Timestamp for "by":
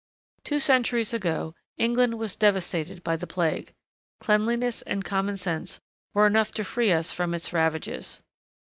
3.03-3.15